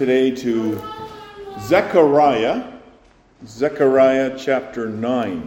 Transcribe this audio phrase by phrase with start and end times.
[0.00, 0.82] today to
[1.60, 2.72] Zechariah,
[3.44, 5.46] Zechariah chapter 9,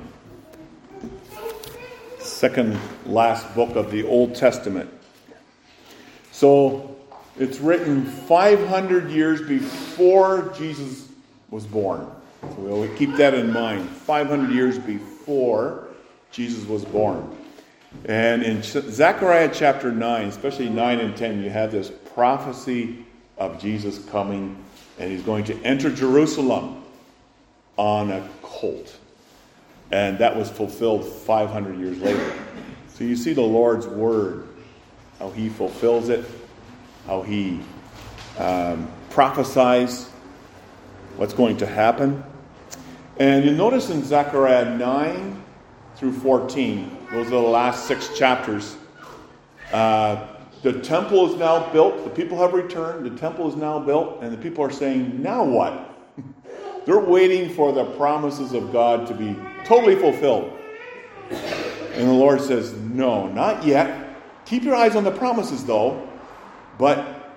[2.20, 4.92] second last book of the Old Testament.
[6.32, 6.96] So
[7.40, 11.10] it's written 500 years before Jesus
[11.50, 12.08] was born.
[12.42, 13.90] So we always keep that in mind.
[13.90, 15.88] 500 years before
[16.30, 17.28] Jesus was born.
[18.06, 23.03] And in Zechariah chapter 9, especially 9 and 10, you have this prophecy
[23.38, 24.64] of Jesus coming,
[25.00, 26.84] and he's going to enter Jerusalem
[27.78, 28.96] on a colt.
[29.92, 32.34] And that was fulfilled 500 years later.
[32.90, 34.48] So you see the Lord's word,
[35.20, 36.26] how he fulfills it,
[37.06, 37.60] how he
[38.38, 40.10] um, prophesies
[41.18, 42.24] what's going to happen.
[43.18, 45.44] And you notice in Zechariah 9
[45.96, 48.76] through 14, those are the last six chapters.
[49.72, 50.28] Uh,
[50.64, 52.06] the temple is now built.
[52.06, 53.06] The people have returned.
[53.06, 54.24] The temple is now built.
[54.24, 55.94] And the people are saying, now what?
[56.86, 60.58] They're waiting for the promises of God to be totally fulfilled.
[61.30, 64.18] And the Lord says, no, not yet.
[64.46, 66.10] Keep your eyes on the promises, though.
[66.78, 67.36] But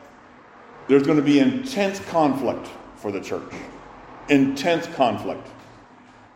[0.87, 3.53] there's going to be intense conflict for the church.
[4.29, 5.49] Intense conflict.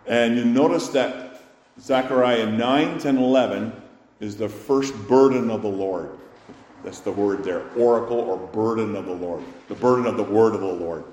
[0.07, 1.41] And you notice that
[1.81, 3.73] Zechariah 9, 10, 11
[4.19, 6.11] is the first burden of the Lord.
[6.85, 9.43] That's the word there oracle or burden of the Lord.
[9.69, 11.05] The burden of the word of the Lord.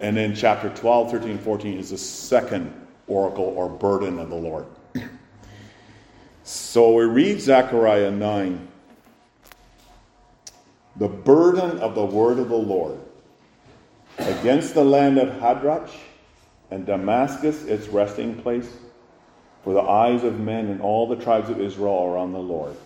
[0.00, 2.72] And then chapter 12, 13, 14 is the second
[3.06, 4.66] oracle or burden of the Lord.
[6.44, 8.68] so we read Zechariah 9.
[10.96, 12.98] The burden of the word of the Lord
[14.18, 15.90] against the land of Hadrach
[16.70, 18.68] and Damascus, its resting place,
[19.62, 22.76] for the eyes of men and all the tribes of Israel are on the Lord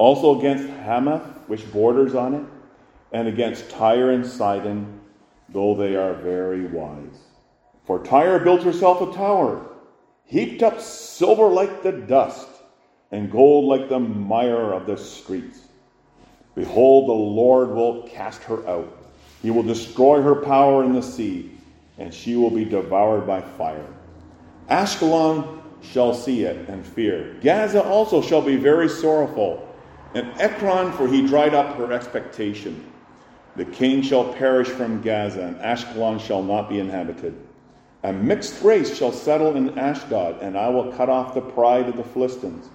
[0.00, 2.44] also against Hamath, which borders on it,
[3.12, 4.98] and against Tyre and Sidon,
[5.50, 7.18] though they are very wise.
[7.84, 9.62] For Tyre built herself a tower,
[10.24, 12.48] heaped up silver like the dust,
[13.10, 15.60] and gold like the mire of the streets.
[16.54, 19.04] Behold, the Lord will cast her out.
[19.42, 21.50] He will destroy her power in the sea,
[21.98, 23.92] and she will be devoured by fire.
[24.70, 27.36] Ashkelon shall see it and fear.
[27.42, 29.66] Gaza also shall be very sorrowful
[30.14, 32.92] and Ekron, for he dried up her expectation.
[33.56, 37.34] The king shall perish from Gaza, and Ashkelon shall not be inhabited.
[38.02, 41.96] A mixed race shall settle in Ashdod, and I will cut off the pride of
[41.96, 42.68] the Philistines.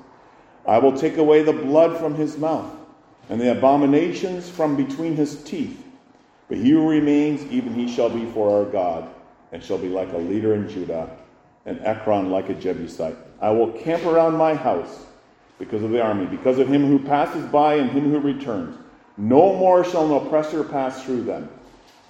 [0.65, 2.71] I will take away the blood from his mouth,
[3.29, 5.83] and the abominations from between his teeth.
[6.47, 9.09] But he who remains, even he shall be for our God,
[9.51, 11.09] and shall be like a leader in Judah,
[11.65, 13.17] and Ekron like a Jebusite.
[13.41, 15.05] I will camp around my house
[15.59, 18.77] because of the army, because of him who passes by and him who returns.
[19.17, 21.49] No more shall an oppressor pass through them,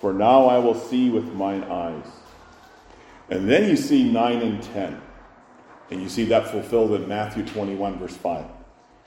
[0.02, 2.06] for now I will see with mine eyes.
[3.30, 5.02] And then you see 9 and 10.
[5.92, 8.46] And you see that fulfilled in Matthew 21, verse 5.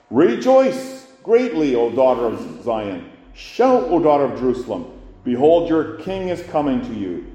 [0.09, 3.09] Rejoice greatly, O daughter of Zion.
[3.33, 4.91] Shout, O daughter of Jerusalem.
[5.23, 7.27] Behold, your king is coming to you.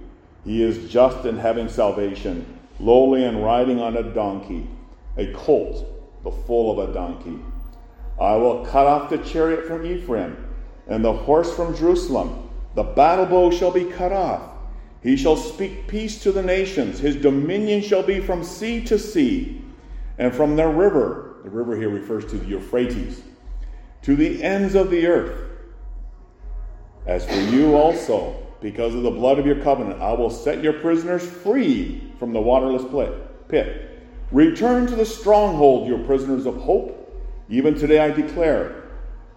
[0.44, 4.66] He is just and having salvation, lowly and riding on a donkey,
[5.16, 5.93] a colt
[6.24, 7.38] the foal of a donkey.
[8.20, 10.36] I will cut off the chariot from Ephraim,
[10.88, 12.50] and the horse from Jerusalem.
[12.74, 14.42] The battle bow shall be cut off.
[15.02, 16.98] He shall speak peace to the nations.
[16.98, 19.62] His dominion shall be from sea to sea,
[20.18, 23.22] and from the river, the river here refers to the Euphrates,
[24.02, 25.50] to the ends of the earth.
[27.06, 30.72] As for you also, because of the blood of your covenant, I will set your
[30.72, 32.84] prisoners free from the waterless
[33.48, 33.93] pit.
[34.34, 37.00] Return to the stronghold, you prisoners of hope.
[37.48, 38.90] Even today I declare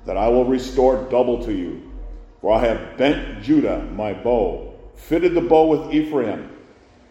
[0.07, 1.91] that I will restore double to you.
[2.41, 6.49] For I have bent Judah, my bow, fitted the bow with Ephraim,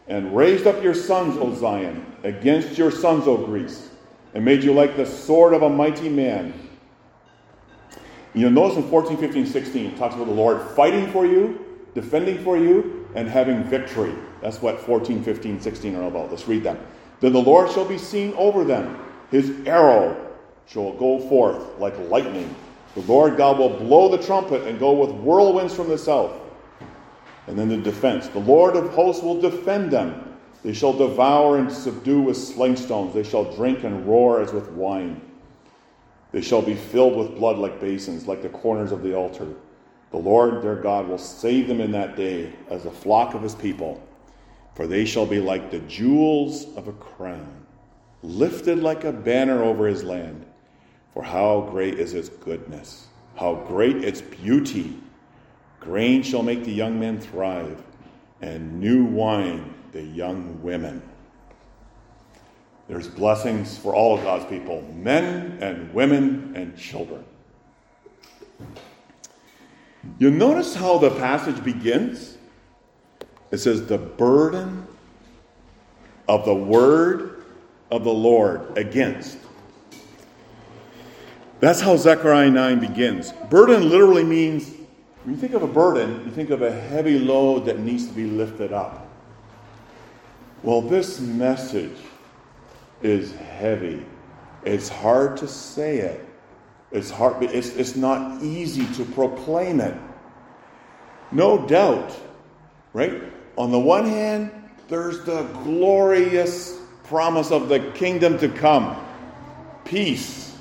[0.08, 3.88] and raised up your sons, O Zion, against your sons, O Greece,
[4.34, 6.54] and made you like the sword of a mighty man.
[8.34, 11.64] You know, notice in 14, 15, 16, it talks about the Lord fighting for you,
[11.94, 14.12] defending for you, and having victory.
[14.42, 16.30] That's what 14, 15, 16 are all about.
[16.32, 16.78] Let's read them.
[17.20, 18.98] Then the Lord shall be seen over them.
[19.30, 20.34] His arrow
[20.66, 22.54] shall go forth like lightning.
[22.94, 26.32] The Lord God will blow the trumpet and go with whirlwinds from the south.
[27.46, 28.28] And then the defense.
[28.28, 30.36] The Lord of hosts will defend them.
[30.62, 33.14] They shall devour and subdue with sling stones.
[33.14, 35.20] They shall drink and roar as with wine.
[36.32, 39.48] They shall be filled with blood like basins, like the corners of the altar.
[40.10, 43.54] The Lord their God will save them in that day as a flock of his
[43.54, 44.05] people
[44.76, 47.64] for they shall be like the jewels of a crown,
[48.22, 50.44] lifted like a banner over his land.
[51.14, 53.06] For how great is its goodness,
[53.36, 54.98] how great its beauty!
[55.80, 57.82] Grain shall make the young men thrive,
[58.42, 61.00] and new wine the young women.
[62.86, 67.24] There's blessings for all of God's people men and women and children.
[70.18, 72.35] You'll notice how the passage begins.
[73.50, 74.86] It says, The burden
[76.28, 77.44] of the word
[77.90, 79.38] of the Lord against.
[81.60, 83.32] That's how Zechariah 9 begins.
[83.48, 84.72] Burden literally means,
[85.24, 88.12] when you think of a burden, you think of a heavy load that needs to
[88.12, 89.08] be lifted up.
[90.62, 91.96] Well, this message
[93.02, 94.04] is heavy.
[94.64, 96.28] It's hard to say it.
[96.92, 99.94] It's hard, it's, it's not easy to proclaim it.
[101.32, 102.18] No doubt,
[102.92, 103.22] right?
[103.56, 104.50] On the one hand,
[104.88, 108.96] there's the glorious promise of the kingdom to come,
[109.84, 110.56] peace,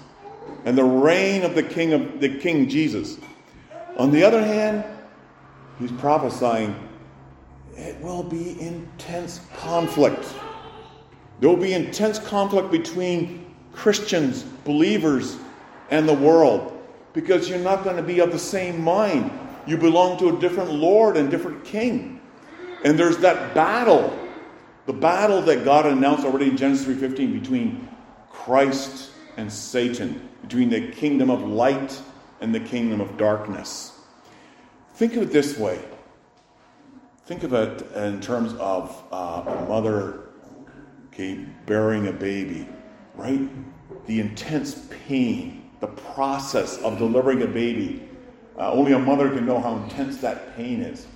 [0.63, 3.17] and the reign of the king of the King Jesus.
[3.97, 4.83] On the other hand,
[5.79, 6.75] he's prophesying
[7.77, 10.33] it will be intense conflict.
[11.39, 15.37] There will be intense conflict between Christians, believers,
[15.91, 16.71] and the world
[17.13, 19.31] because you're not going to be of the same mind.
[19.67, 22.14] You belong to a different Lord and different King.
[22.85, 24.15] And there's that battle,
[24.85, 27.89] the battle that God announced already in Genesis 3:15 between
[28.29, 31.99] Christ and Satan, between the kingdom of light
[32.41, 33.99] and the kingdom of darkness.
[34.93, 35.79] Think of it this way.
[37.25, 40.19] Think of it in terms of uh, a mother
[41.07, 42.69] okay, bearing a baby,
[43.15, 43.49] right?
[44.05, 48.07] The intense pain, the process of delivering a baby.
[48.59, 51.07] Uh, only a mother can know how intense that pain is.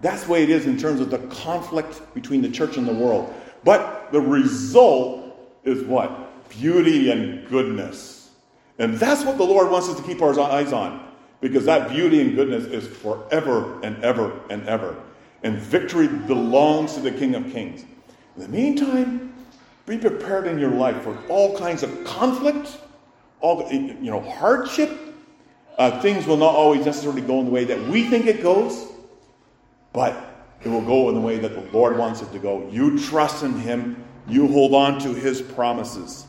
[0.00, 2.94] That's the way it is in terms of the conflict between the church and the
[2.94, 3.34] world.
[3.64, 6.48] But the result is what?
[6.48, 8.30] Beauty and goodness.
[8.78, 11.06] And that's what the Lord wants us to keep our eyes on.
[11.40, 14.96] Because that beauty and goodness is forever and ever and ever.
[15.42, 17.84] And victory belongs to the King of Kings.
[18.36, 19.32] In the meantime,
[19.86, 22.78] be prepared in your life for all kinds of conflict,
[23.40, 24.90] all you know, hardship.
[25.76, 28.88] Uh, things will not always necessarily go in the way that we think it goes,
[29.92, 32.68] but it will go in the way that the Lord wants it to go.
[32.70, 36.26] You trust in Him, you hold on to His promises.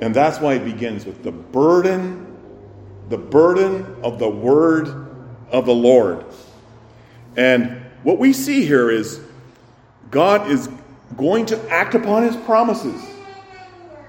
[0.00, 2.36] And that's why it begins with the burden,
[3.08, 5.08] the burden of the word
[5.50, 6.24] of the Lord.
[7.36, 9.20] And what we see here is
[10.10, 10.68] God is
[11.16, 13.02] going to act upon his promises.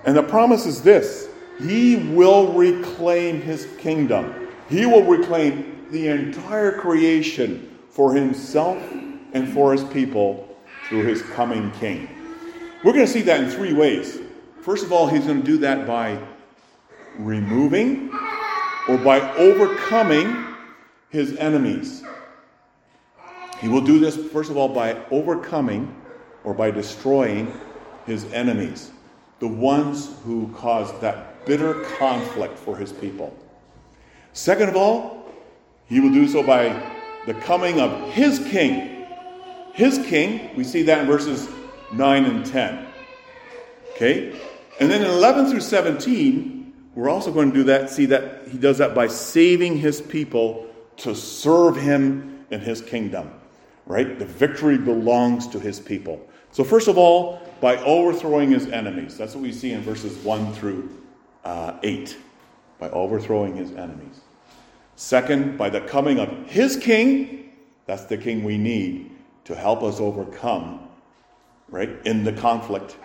[0.06, 1.30] And the promise is this
[1.60, 8.78] He will reclaim his kingdom, he will reclaim the entire creation for himself
[9.34, 10.58] and for his people
[10.88, 12.08] through his coming king.
[12.84, 14.20] We're going to see that in three ways.
[14.62, 16.20] First of all, he's going to do that by
[17.18, 18.12] removing
[18.88, 20.46] or by overcoming
[21.10, 22.04] his enemies.
[23.60, 25.94] He will do this, first of all, by overcoming
[26.44, 27.54] or by destroying
[28.06, 28.92] his enemies,
[29.40, 33.38] the ones who caused that bitter conflict for his people.
[34.34, 35.26] Second of all,
[35.88, 36.70] he will do so by
[37.30, 39.06] the coming of his king.
[39.74, 41.48] His king, we see that in verses
[41.94, 42.88] 9 and 10.
[43.92, 44.36] Okay?
[44.80, 48.58] And then in 11 through 17, we're also going to do that, see that he
[48.58, 50.66] does that by saving his people
[50.98, 53.30] to serve him in his kingdom.
[53.86, 54.18] Right?
[54.18, 56.28] The victory belongs to his people.
[56.52, 59.20] So, first of all, by overthrowing his enemies.
[59.20, 60.90] That's what we see in verses 1 through
[61.44, 62.18] uh, 8.
[62.80, 64.22] By overthrowing his enemies.
[65.00, 67.54] Second, by the coming of his king.
[67.86, 69.10] That's the king we need
[69.46, 70.90] to help us overcome,
[71.70, 72.98] right, in the conflict.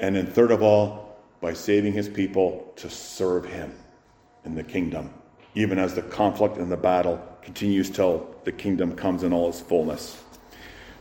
[0.00, 3.72] And then, third of all, by saving his people to serve him
[4.44, 5.14] in the kingdom,
[5.54, 9.60] even as the conflict and the battle continues till the kingdom comes in all its
[9.60, 10.20] fullness.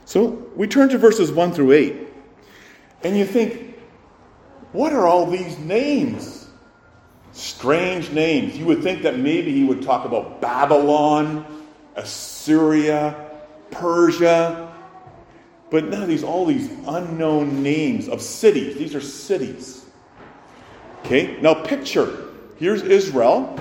[0.05, 1.95] So we turn to verses 1 through 8,
[3.03, 3.75] and you think,
[4.71, 6.40] what are all these names?
[7.33, 8.57] Strange names.
[8.57, 11.45] You would think that maybe he would talk about Babylon,
[11.95, 13.31] Assyria,
[13.71, 14.73] Persia,
[15.69, 18.77] but now these all these unknown names of cities.
[18.77, 19.85] These are cities.
[20.99, 23.57] Okay, now picture here's Israel,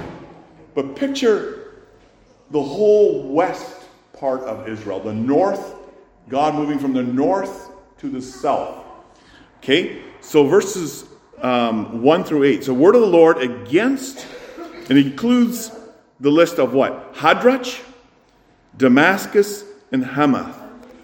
[0.75, 1.85] but picture
[2.51, 3.77] the whole west
[4.13, 5.77] part of Israel, the north
[6.29, 8.85] God moving from the north to the south.
[9.59, 11.05] Okay, so verses
[11.43, 12.65] um, 1 through 8.
[12.65, 14.27] So, word of the Lord against,
[14.89, 15.73] and includes
[16.21, 17.15] the list of what?
[17.15, 17.81] Hadrach,
[18.77, 20.57] Damascus, and Hamath.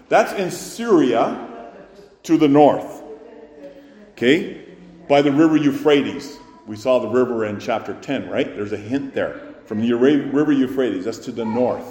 [0.09, 1.71] That's in Syria
[2.23, 3.03] to the north.
[4.11, 4.65] Okay,
[5.07, 6.37] by the river Euphrates.
[6.65, 8.45] We saw the river in chapter 10, right?
[8.45, 9.55] There's a hint there.
[9.65, 11.85] From the river Euphrates, that's to the north.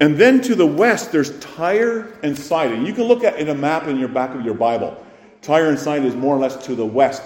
[0.00, 2.84] And then to the west, there's Tyre and Sidon.
[2.86, 5.04] You can look at in a map in your back of your Bible.
[5.42, 7.22] Tyre and Sidon is more or less to the west.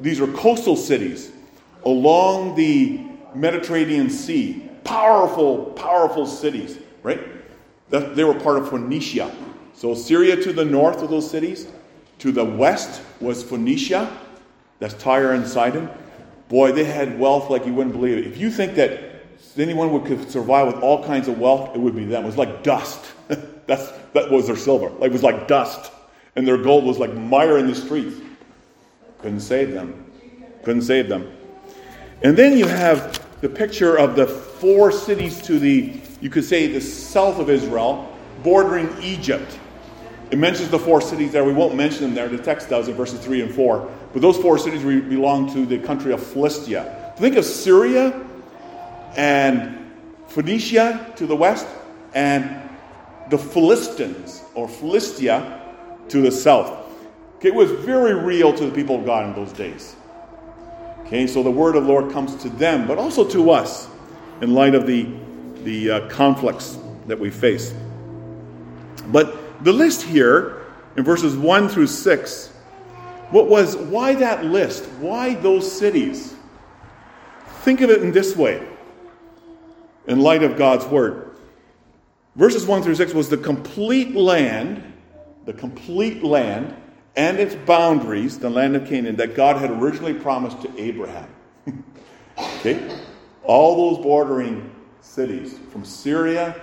[0.00, 1.32] These are coastal cities
[1.84, 3.00] along the
[3.34, 4.68] Mediterranean Sea.
[4.84, 7.20] Powerful, powerful cities, right?
[7.90, 9.34] They were part of Phoenicia.
[9.74, 11.68] So Syria to the north of those cities,
[12.18, 14.10] to the west was Phoenicia.
[14.78, 15.88] That's Tyre and Sidon.
[16.48, 18.26] Boy, they had wealth like you wouldn't believe it.
[18.26, 19.08] If you think that
[19.56, 22.24] anyone would could survive with all kinds of wealth, it would be them.
[22.24, 23.04] It was like dust.
[23.66, 24.90] That's that was their silver.
[24.90, 25.92] Like it was like dust.
[26.36, 28.16] And their gold was like mire in the streets.
[29.20, 30.04] Couldn't save them.
[30.64, 31.32] Couldn't save them.
[32.22, 36.66] And then you have the picture of the four cities to the, you could say,
[36.66, 39.58] the south of Israel, bordering Egypt.
[40.30, 41.44] It mentions the four cities there.
[41.44, 42.28] We won't mention them there.
[42.28, 43.90] The text does in verses 3 and 4.
[44.12, 47.14] But those four cities belong to the country of Philistia.
[47.16, 48.26] Think of Syria
[49.16, 49.78] and
[50.28, 51.66] Phoenicia to the west,
[52.14, 52.68] and
[53.30, 55.62] the Philistines or Philistia
[56.08, 56.77] to the south.
[57.40, 59.94] It was very real to the people of God in those days.
[61.00, 63.88] Okay, so the word of the Lord comes to them, but also to us
[64.40, 65.08] in light of the,
[65.62, 67.72] the uh, conflicts that we face.
[69.06, 70.66] But the list here
[70.96, 72.48] in verses 1 through 6,
[73.30, 74.84] what was, why that list?
[75.00, 76.34] Why those cities?
[77.60, 78.66] Think of it in this way
[80.06, 81.36] in light of God's word.
[82.34, 84.82] Verses 1 through 6 was the complete land,
[85.44, 86.74] the complete land
[87.18, 91.28] and its boundaries, the land of Canaan, that God had originally promised to Abraham.
[92.38, 92.96] okay?
[93.42, 96.58] All those bordering cities, from Syria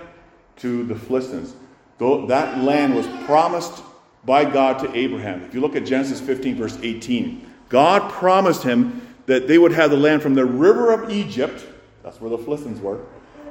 [0.56, 1.54] to the Philistines,
[1.98, 3.82] that land was promised
[4.24, 5.42] by God to Abraham.
[5.42, 9.90] If you look at Genesis 15, verse 18, God promised him that they would have
[9.90, 11.66] the land from the river of Egypt,
[12.02, 13.04] that's where the Philistines were,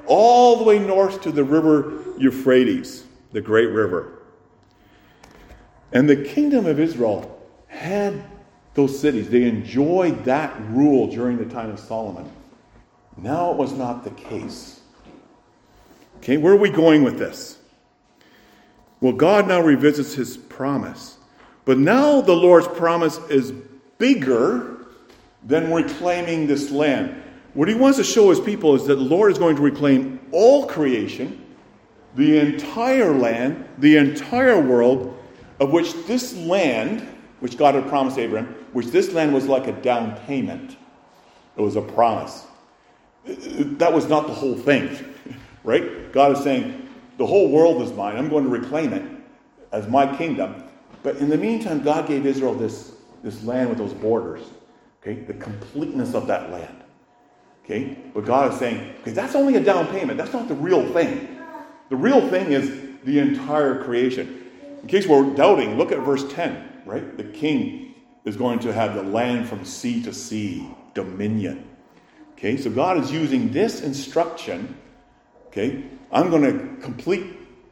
[0.08, 4.24] all the way north to the river Euphrates, the great river.
[5.92, 8.24] And the kingdom of Israel had
[8.74, 9.30] those cities.
[9.30, 12.30] They enjoyed that rule during the time of Solomon.
[13.18, 14.82] Now it was not the case.
[16.18, 17.58] Okay, where are we going with this?
[19.00, 21.18] Well, God now revisits his promise.
[21.63, 23.51] But now the Lord's promise is
[23.98, 24.86] bigger
[25.44, 27.22] than reclaiming this land.
[27.54, 30.20] What he wants to show his people is that the Lord is going to reclaim
[30.32, 31.46] all creation,
[32.15, 35.14] the entire land, the entire world,
[35.60, 37.02] of which this land,
[37.40, 40.78] which God had promised Abraham, which this land was like a down payment.
[41.58, 42.46] It was a promise.
[43.26, 44.98] That was not the whole thing,
[45.64, 46.12] right?
[46.12, 48.18] God is saying, the whole world is mine.
[48.18, 49.04] I'm going to reclaim it
[49.72, 50.64] as my kingdom.
[51.02, 52.94] But in the meantime, God gave Israel this,
[53.24, 54.42] this land with those borders,
[55.02, 55.22] okay?
[55.22, 56.84] The completeness of that land.
[57.66, 57.98] Okay?
[58.14, 60.18] But God is saying, okay, that's only a down payment.
[60.18, 61.40] That's not the real thing.
[61.90, 64.45] The real thing is the entire creation.
[64.86, 67.18] In case we're doubting, look at verse 10, right?
[67.18, 71.68] The king is going to have the land from sea to sea, dominion.
[72.34, 74.77] Okay, so God is using this instruction.
[75.48, 77.25] Okay, I'm going to complete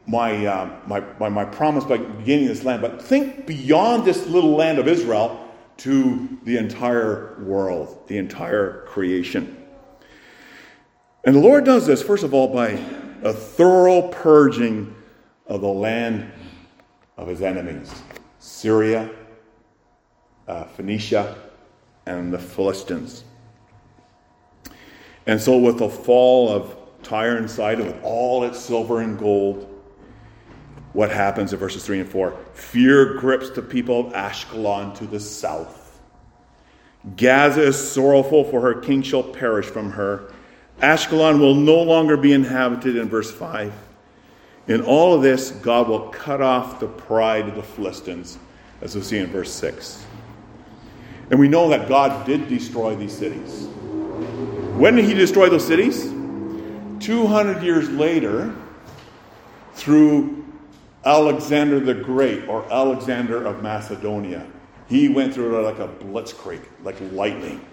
[0.08, 4.56] my, uh, my, my, my promise by beginning this land, but think beyond this little
[4.56, 9.56] land of Israel to the entire world, the entire creation.
[11.22, 12.70] And the Lord does this, first of all, by
[13.22, 14.96] a thorough purging
[15.46, 16.32] of the land
[17.16, 17.92] of his enemies
[18.38, 19.10] Syria,
[20.48, 21.36] uh, Phoenicia,
[22.06, 23.24] and the Philistines.
[25.26, 29.70] And so, with the fall of Tyre and Sidon, with all its silver and gold,
[30.92, 32.38] what happens in verses 3 and 4?
[32.52, 36.00] Fear grips the people of Ashkelon to the south.
[37.16, 40.32] Gaza is sorrowful, for her king shall perish from her.
[40.80, 43.72] Ashkelon will no longer be inhabited in verse 5.
[44.66, 48.38] In all of this, God will cut off the pride of the Philistines,
[48.80, 50.04] as we see in verse 6.
[51.30, 53.66] And we know that God did destroy these cities.
[54.76, 56.04] When did he destroy those cities?
[57.00, 58.54] 200 years later,
[59.74, 60.44] through
[61.04, 64.46] Alexander the Great, or Alexander of Macedonia.
[64.88, 67.64] He went through it like a blitzkrieg, like lightning.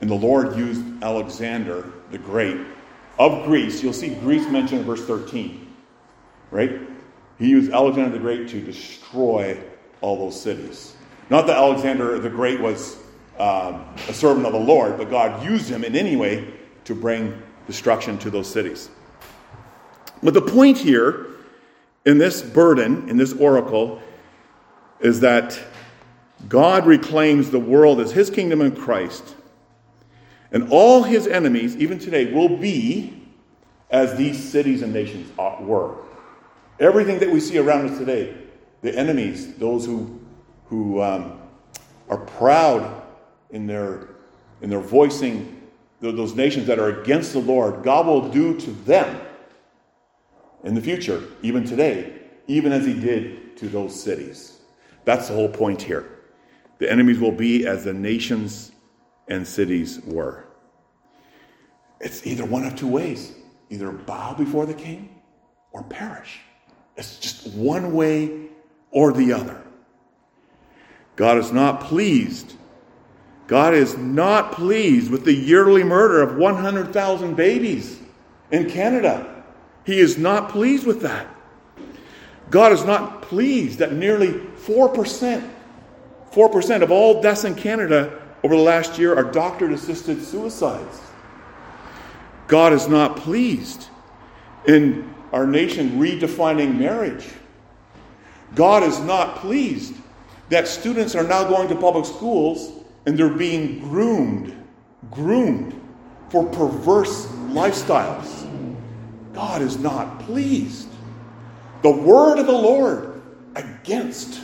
[0.00, 2.58] And the Lord used Alexander the Great
[3.18, 3.82] of Greece.
[3.82, 5.63] You'll see Greece mentioned in verse 13,
[6.54, 6.80] right?
[7.36, 9.58] He used Alexander the Great to destroy
[10.00, 10.94] all those cities.
[11.28, 12.96] Not that Alexander the Great was
[13.40, 17.42] um, a servant of the Lord, but God used him in any way to bring
[17.66, 18.88] destruction to those cities.
[20.22, 21.26] But the point here
[22.06, 24.00] in this burden, in this oracle,
[25.00, 25.58] is that
[26.48, 29.34] God reclaims the world as his kingdom in Christ
[30.52, 33.20] and all his enemies, even today, will be
[33.90, 35.96] as these cities and nations were.
[36.80, 38.34] Everything that we see around us today,
[38.82, 40.20] the enemies, those who,
[40.66, 41.40] who um,
[42.08, 43.02] are proud
[43.50, 44.08] in their,
[44.60, 45.60] in their voicing
[46.00, 49.20] those nations that are against the Lord, God will do to them
[50.62, 54.58] in the future, even today, even as He did to those cities.
[55.04, 56.10] That's the whole point here.
[56.78, 58.72] The enemies will be as the nations
[59.28, 60.44] and cities were.
[62.00, 63.32] It's either one of two ways
[63.70, 65.20] either bow before the king
[65.72, 66.40] or perish.
[66.96, 68.48] It's just one way
[68.90, 69.62] or the other.
[71.16, 72.54] God is not pleased.
[73.46, 78.00] God is not pleased with the yearly murder of 100,000 babies
[78.50, 79.44] in Canada.
[79.84, 81.28] He is not pleased with that.
[82.50, 85.50] God is not pleased that nearly 4%,
[86.32, 91.00] 4% of all deaths in Canada over the last year are doctor assisted suicides.
[92.46, 93.88] God is not pleased
[94.66, 97.26] in our nation redefining marriage.
[98.54, 99.92] God is not pleased
[100.48, 102.70] that students are now going to public schools
[103.04, 104.56] and they're being groomed,
[105.10, 105.74] groomed
[106.30, 108.48] for perverse lifestyles.
[109.32, 110.88] God is not pleased.
[111.82, 113.20] The word of the Lord
[113.56, 114.40] against.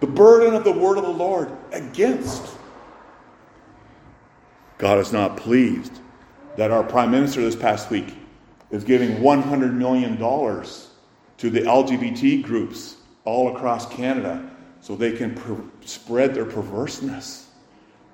[0.00, 2.42] The burden of the word of the Lord against.
[4.78, 6.00] God is not pleased
[6.56, 8.16] that our prime minister this past week
[8.70, 15.62] is giving $100 million to the LGBT groups all across Canada so they can per-
[15.84, 17.48] spread their perverseness.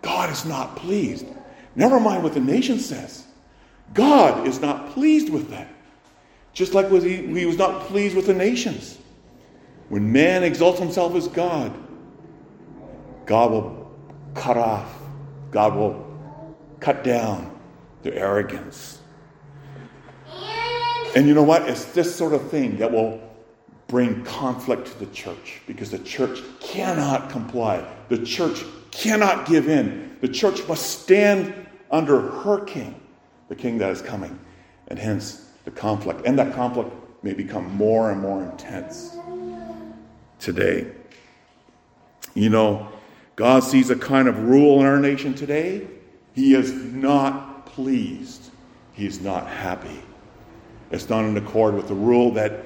[0.03, 1.27] God is not pleased.
[1.77, 3.25] Never mind what the nation says.
[3.93, 5.69] God is not pleased with that.
[6.53, 8.99] Just like he, he was not pleased with the nations.
[9.89, 11.73] When man exalts himself as God,
[13.27, 13.93] God will
[14.35, 14.95] cut off,
[15.51, 16.19] God will
[16.81, 17.59] cut down
[18.03, 19.01] their arrogance.
[21.15, 21.69] And you know what?
[21.69, 23.21] It's this sort of thing that will
[23.87, 27.87] bring conflict to the church because the church cannot comply.
[28.09, 30.17] The church cannot give in.
[30.21, 31.55] The church must stand
[31.91, 33.01] under her king,
[33.49, 34.39] the king that is coming.
[34.89, 36.23] And hence the conflict.
[36.27, 36.91] And that conflict
[37.23, 39.17] may become more and more intense
[40.39, 40.91] today.
[42.35, 42.89] You know,
[43.37, 45.87] God sees a kind of rule in our nation today.
[46.35, 48.51] He is not pleased.
[48.93, 50.03] He's not happy.
[50.95, 52.65] It's not in accord with the rule that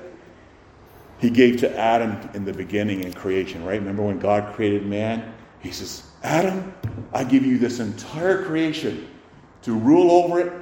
[1.19, 3.81] he gave to Adam in the beginning in creation, right?
[3.81, 5.35] Remember when God created man?
[5.61, 6.75] He says, Adam,
[7.13, 9.09] I give you this entire creation
[9.63, 10.53] to rule over it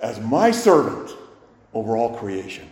[0.00, 1.16] as my servant
[1.72, 2.68] over all creation.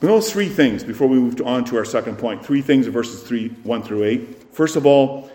[0.00, 2.44] But those three things before we move on to our second point.
[2.44, 4.54] Three things in verses 3, 1 through 8.
[4.54, 5.30] First of all,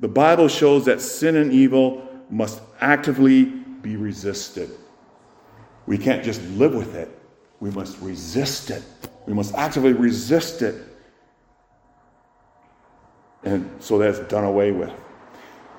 [0.00, 4.70] the Bible shows that sin and evil must actively be resisted.
[5.86, 7.10] We can't just live with it,
[7.60, 8.82] we must resist it.
[9.26, 10.76] We must actively resist it.
[13.42, 14.92] And so that's done away with.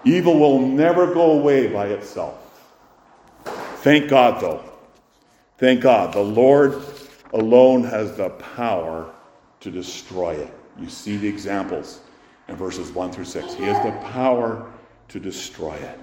[0.04, 2.44] Evil will never go away by itself.
[3.78, 4.64] Thank God, though.
[5.58, 6.14] Thank God.
[6.14, 6.82] The Lord
[7.34, 9.14] alone has the power
[9.62, 10.54] to destroy it.
[10.80, 12.02] You see the examples
[12.48, 13.54] in verses 1 through 6.
[13.54, 14.72] He has the power
[15.10, 16.00] to destroy it.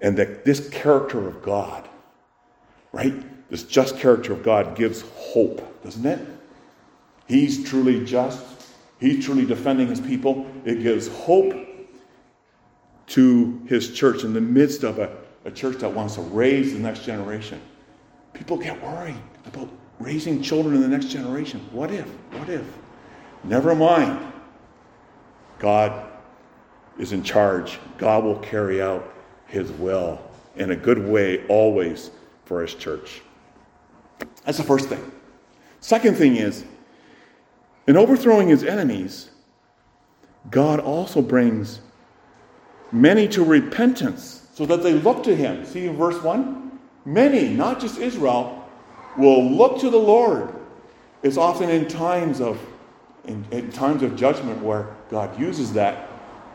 [0.00, 1.87] And that this character of God,
[2.92, 3.14] right?
[3.50, 6.20] This just character of God gives hope, doesn't it?
[7.26, 8.44] He's truly just.
[9.00, 10.46] He's truly defending his people.
[10.64, 11.54] It gives hope
[13.08, 16.78] to his church in the midst of a, a church that wants to raise the
[16.78, 17.60] next generation.
[18.34, 21.60] People get worried about raising children in the next generation.
[21.72, 22.06] What if?
[22.32, 22.66] What if?
[23.44, 24.32] Never mind.
[25.58, 26.06] God
[26.98, 27.78] is in charge.
[27.96, 29.14] God will carry out
[29.46, 30.20] his will
[30.56, 32.10] in a good way always
[32.48, 33.20] for his church.
[34.44, 35.12] That's the first thing.
[35.80, 36.64] Second thing is,
[37.86, 39.30] in overthrowing his enemies,
[40.50, 41.80] God also brings
[42.90, 45.66] many to repentance so that they look to him.
[45.66, 46.78] See in verse 1?
[47.04, 48.66] Many, not just Israel,
[49.18, 50.54] will look to the Lord.
[51.22, 52.58] It's often in times of
[53.24, 56.08] in, in times of judgment where God uses that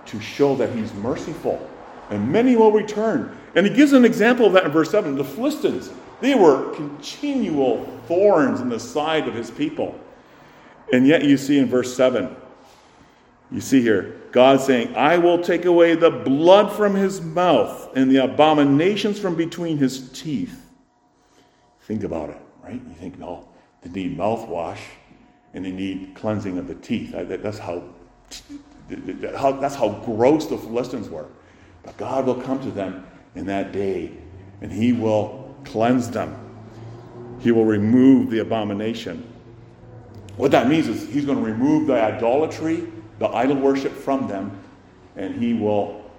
[0.07, 1.69] to show that he's merciful
[2.09, 3.37] and many will return.
[3.55, 5.15] And he gives an example of that in verse 7.
[5.15, 9.99] The Philistines, they were continual thorns in the side of his people.
[10.91, 12.35] And yet you see in verse 7,
[13.51, 18.09] you see here, God saying, I will take away the blood from his mouth and
[18.09, 20.59] the abominations from between his teeth.
[21.81, 22.81] Think about it, right?
[22.87, 23.47] You think, no,
[23.81, 24.79] they need mouthwash
[25.53, 27.11] and they need cleansing of the teeth.
[27.13, 27.83] That's how,
[28.89, 31.27] that's how gross the Philistines were.
[31.83, 34.11] But God will come to them in that day
[34.61, 36.39] and He will cleanse them.
[37.39, 39.27] He will remove the abomination.
[40.37, 42.87] What that means is he's going to remove the idolatry,
[43.19, 44.57] the idol worship from them,
[45.15, 46.09] and he will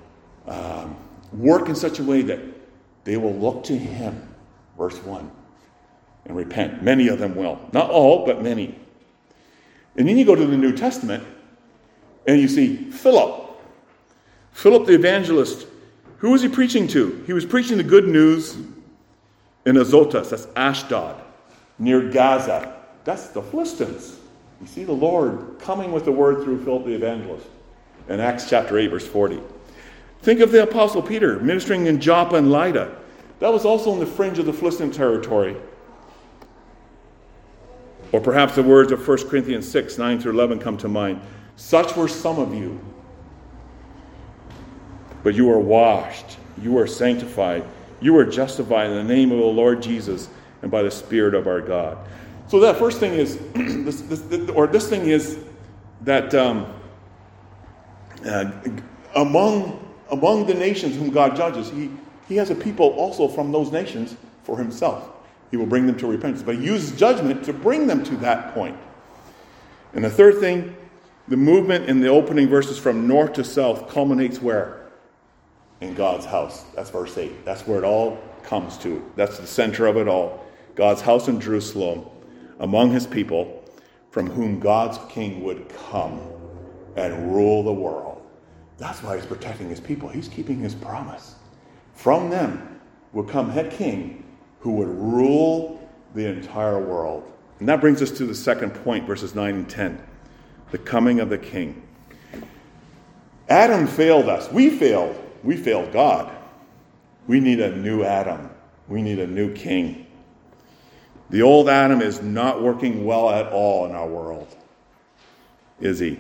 [0.47, 0.97] um,
[1.33, 2.39] work in such a way that
[3.05, 4.35] they will look to him,
[4.79, 5.31] verse 1,
[6.27, 6.83] and repent.
[6.83, 7.59] Many of them will.
[7.73, 8.79] Not all, but many.
[9.97, 11.25] And then you go to the New Testament
[12.27, 13.44] and you see Philip.
[14.55, 15.67] Philip the evangelist.
[16.19, 17.23] Who was he preaching to?
[17.27, 18.57] He was preaching the good news
[19.67, 21.21] in Azotus, that's Ashdod,
[21.79, 22.75] near Gaza.
[23.05, 24.19] That's the Philistines.
[24.61, 27.47] You see the Lord coming with the word through Philip the evangelist
[28.09, 29.41] in Acts chapter 8, verse 40.
[30.23, 32.97] Think of the Apostle Peter ministering in Joppa and Lydda.
[33.41, 35.57] That was also on the fringe of the Philistine territory.
[38.13, 41.21] Or perhaps the words of 1 Corinthians 6, 9 through 11 come to mind.
[41.57, 42.81] Such were some of you.
[45.25, 47.65] But you are washed, you are sanctified,
[48.01, 50.29] you are justified in the name of the Lord Jesus
[50.63, 51.99] and by the Spirit of our God.
[52.47, 55.39] So that first thing is, this, this, or this thing is
[56.03, 56.73] that um,
[58.25, 58.53] uh,
[59.17, 61.91] among among the nations whom God judges, he,
[62.29, 65.11] he has a people also from those nations for himself.
[65.51, 68.55] He will bring them to repentance, but he uses judgment to bring them to that
[68.55, 68.77] point.
[69.95, 70.77] And the third thing,
[71.29, 74.84] the movement in the opening verses from north to south culminates where?
[75.81, 76.65] In God's house.
[76.75, 77.45] That's verse 8.
[77.45, 79.05] That's where it all comes to.
[79.17, 80.45] That's the center of it all.
[80.75, 82.07] God's house in Jerusalem
[82.61, 83.65] among his people,
[84.11, 86.21] from whom God's king would come
[86.97, 88.23] and rule the world.
[88.79, 90.09] That's why he's protecting his people.
[90.09, 91.35] He's keeping his promise.
[91.95, 92.81] From them
[93.13, 94.25] would come head king
[94.61, 97.31] who would rule the entire world.
[97.61, 100.03] And that brings us to the second point, verses 9 and 10
[100.71, 101.81] the coming of the king.
[103.49, 104.51] Adam failed us.
[104.51, 105.15] We failed.
[105.45, 106.33] We failed God.
[107.27, 108.51] We need a new Adam.
[108.89, 110.07] We need a new king.
[111.31, 114.55] The old Adam is not working well at all in our world,
[115.81, 116.19] is he?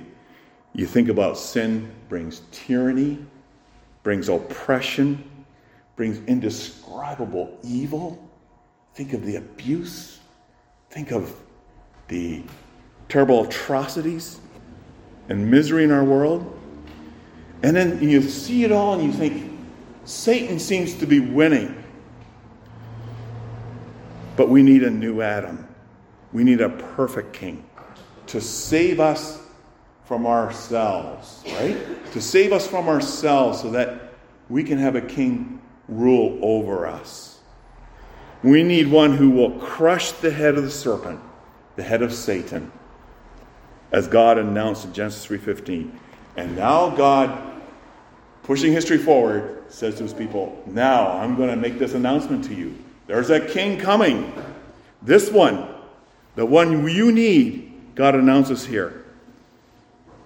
[0.72, 3.24] You think about sin brings tyranny,
[4.02, 5.22] brings oppression,
[5.94, 8.28] brings indescribable evil.
[8.94, 10.18] Think of the abuse.
[10.90, 11.34] Think of
[12.08, 12.42] the
[13.08, 14.40] terrible atrocities
[15.28, 16.58] and misery in our world.
[17.64, 19.50] And then you see it all and you think,
[20.04, 21.82] Satan seems to be winning.
[24.36, 25.66] But we need a new Adam.
[26.30, 27.64] We need a perfect king
[28.26, 29.40] to save us
[30.04, 31.78] from ourselves, right?
[32.12, 34.12] To save us from ourselves so that
[34.50, 37.38] we can have a king rule over us.
[38.42, 41.18] We need one who will crush the head of the serpent,
[41.76, 42.70] the head of Satan,
[43.90, 45.98] as God announced in Genesis 3:15.
[46.36, 47.53] And now God
[48.44, 52.54] pushing history forward says to his people, "Now I'm going to make this announcement to
[52.54, 52.78] you.
[53.06, 54.32] There's a king coming.
[55.02, 55.68] This one,
[56.36, 59.04] the one you need, God announces here.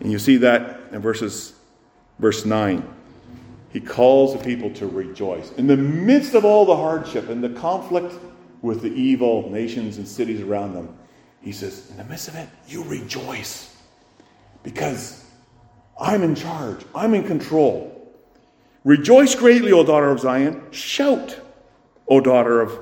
[0.01, 1.55] And you see that in verses
[2.19, 2.95] verse 9.
[3.71, 5.53] He calls the people to rejoice.
[5.53, 8.15] In the midst of all the hardship and the conflict
[8.63, 10.97] with the evil nations and cities around them,
[11.43, 13.77] he says, In the midst of it, you rejoice.
[14.63, 15.25] Because
[16.01, 17.95] I'm in charge, I'm in control.
[18.85, 20.63] Rejoice greatly, O daughter of Zion.
[20.71, 21.41] Shout,
[22.07, 22.79] O daughter of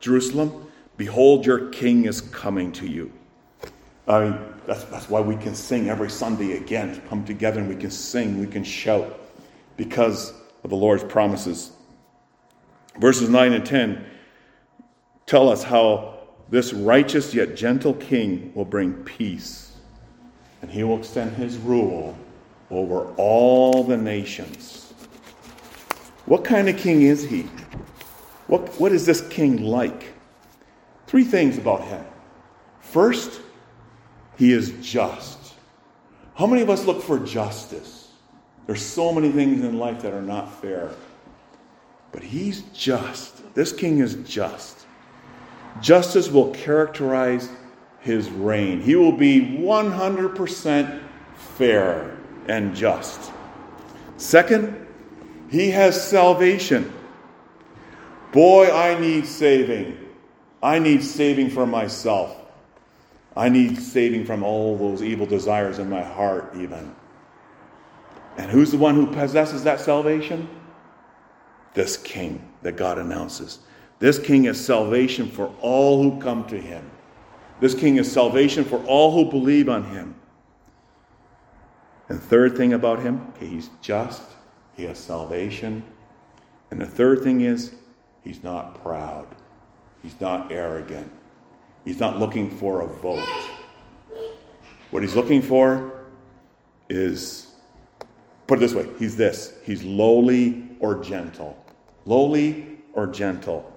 [0.00, 0.66] Jerusalem.
[0.96, 3.12] Behold, your king is coming to you.
[4.06, 7.00] I mean, that's, that's why we can sing every Sunday again.
[7.08, 9.18] Come together and we can sing, we can shout
[9.76, 10.32] because
[10.64, 11.72] of the Lord's promises.
[12.98, 14.04] Verses 9 and 10
[15.26, 19.72] tell us how this righteous yet gentle king will bring peace,
[20.62, 22.16] and he will extend his rule
[22.70, 24.87] over all the nations.
[26.28, 27.44] What kind of king is he?
[28.48, 30.12] What, what is this king like?
[31.06, 32.04] Three things about him.
[32.80, 33.40] First,
[34.36, 35.54] he is just.
[36.34, 38.12] How many of us look for justice?
[38.66, 40.90] There's so many things in life that are not fair.
[42.12, 43.54] But he's just.
[43.54, 44.84] This king is just.
[45.80, 47.48] Justice will characterize
[48.00, 48.82] his reign.
[48.82, 51.02] He will be 100%
[51.56, 53.32] fair and just.
[54.18, 54.87] Second,
[55.50, 56.92] he has salvation.
[58.32, 59.98] Boy, I need saving.
[60.62, 62.36] I need saving for myself.
[63.36, 66.94] I need saving from all those evil desires in my heart, even.
[68.36, 70.48] And who's the one who possesses that salvation?
[71.74, 73.60] This king that God announces.
[74.00, 76.88] This king is salvation for all who come to him.
[77.60, 80.14] This king is salvation for all who believe on him.
[82.08, 84.22] And third thing about him, okay, he's just,
[84.78, 85.82] he has salvation.
[86.70, 87.74] And the third thing is,
[88.24, 89.26] he's not proud,
[90.02, 91.12] he's not arrogant,
[91.88, 93.26] He's not looking for a vote.
[94.90, 96.04] What he's looking for
[96.90, 97.46] is,
[98.46, 101.56] put it this way, he's this he's lowly or gentle.
[102.04, 103.72] Lowly or gentle.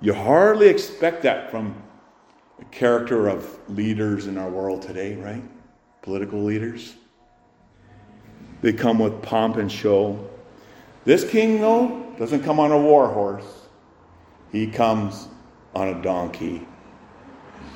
[0.00, 1.74] You hardly expect that from
[2.60, 5.42] the character of leaders in our world today, right?
[6.02, 6.94] Political leaders.
[8.62, 10.18] They come with pomp and show.
[11.04, 13.66] This king, though, doesn't come on a war horse.
[14.52, 15.28] He comes
[15.74, 16.66] on a donkey.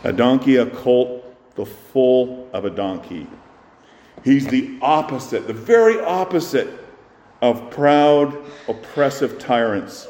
[0.04, 1.24] A donkey, a colt,
[1.56, 3.26] the foal of a donkey.
[4.22, 6.68] He's the opposite, the very opposite
[7.42, 8.36] of proud,
[8.68, 10.06] oppressive tyrants.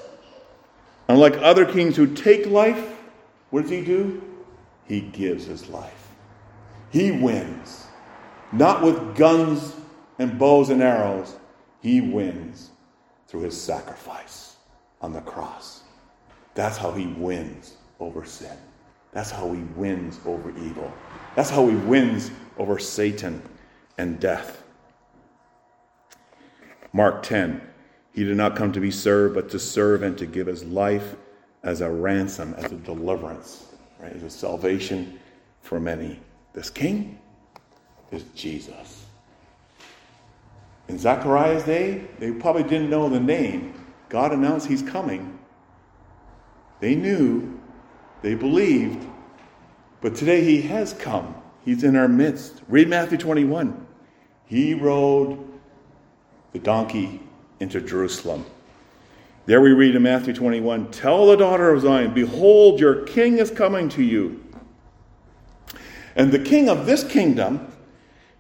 [1.08, 2.96] Unlike other kings who take life,
[3.50, 4.22] what does he do?
[4.86, 6.10] He gives his life.
[6.90, 7.86] He wins.
[8.52, 9.74] Not with guns
[10.18, 11.36] and bows and arrows,
[11.80, 12.70] he wins
[13.28, 14.56] through his sacrifice
[15.00, 15.82] on the cross.
[16.54, 18.56] That's how he wins over sin.
[19.12, 20.92] That's how he wins over evil.
[21.34, 23.42] That's how he wins over Satan
[23.98, 24.62] and death.
[26.92, 27.60] Mark 10
[28.12, 31.16] He did not come to be served, but to serve and to give his life
[31.62, 33.66] as a ransom, as a deliverance,
[33.98, 34.12] right?
[34.14, 35.18] As a salvation
[35.60, 36.20] for many.
[36.52, 37.18] This king
[38.12, 38.95] is Jesus.
[40.88, 43.74] In Zechariah's day, they probably didn't know the name.
[44.08, 45.38] God announced he's coming.
[46.80, 47.60] They knew,
[48.22, 49.06] they believed,
[50.00, 51.34] but today he has come.
[51.64, 52.62] He's in our midst.
[52.68, 53.86] Read Matthew 21.
[54.46, 55.44] He rode
[56.52, 57.20] the donkey
[57.58, 58.46] into Jerusalem.
[59.46, 63.50] There we read in Matthew 21 Tell the daughter of Zion, Behold, your king is
[63.50, 64.44] coming to you.
[66.14, 67.72] And the king of this kingdom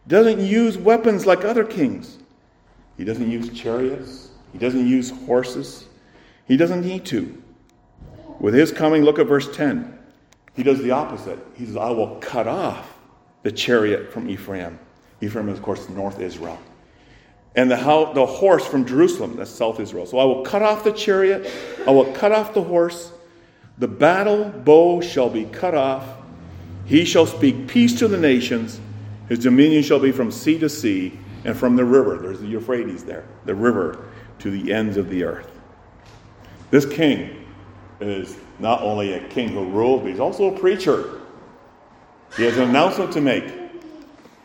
[0.06, 2.18] doesn't use weapons like other kings.
[2.96, 5.86] He doesn't use chariots, he doesn't use horses.
[6.46, 7.42] He doesn't need to.
[8.38, 9.98] With his coming, look at verse 10.
[10.54, 11.38] He does the opposite.
[11.54, 12.96] He says, I will cut off
[13.42, 14.78] the chariot from Ephraim.
[15.20, 16.58] Ephraim is, of course, North Israel.
[17.54, 20.06] And the, how, the horse from Jerusalem, that's South Israel.
[20.06, 21.50] So I will cut off the chariot,
[21.86, 23.12] I will cut off the horse.
[23.78, 26.06] The battle bow shall be cut off.
[26.86, 28.80] He shall speak peace to the nations.
[29.28, 33.04] His dominion shall be from sea to sea and from the river, there's the Euphrates
[33.04, 34.04] there, the river,
[34.40, 35.50] to the ends of the earth.
[36.70, 37.44] This king
[38.00, 41.20] is not only a king who rules, but he's also a preacher.
[42.36, 43.44] He has an announcement to make.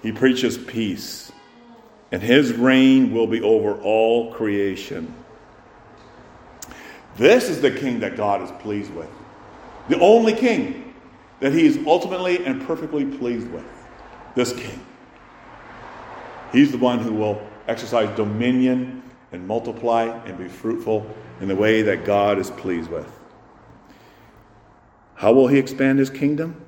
[0.01, 1.31] He preaches peace,
[2.11, 5.13] and his reign will be over all creation.
[7.17, 9.09] This is the king that God is pleased with.
[9.89, 10.93] The only king
[11.39, 13.65] that he is ultimately and perfectly pleased with.
[14.35, 14.79] This king.
[16.51, 21.09] He's the one who will exercise dominion and multiply and be fruitful
[21.39, 23.11] in the way that God is pleased with.
[25.15, 26.65] How will he expand his kingdom?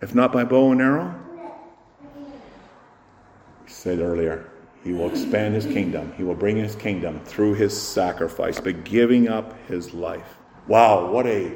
[0.00, 1.14] If not by bow and arrow?
[3.64, 4.48] We said earlier,
[4.82, 6.12] he will expand his kingdom.
[6.16, 10.36] He will bring his kingdom through his sacrifice, by giving up his life.
[10.68, 11.52] Wow, what a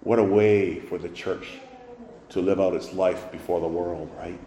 [0.00, 1.48] what a way for the church
[2.30, 4.38] to live out its life before the world, right?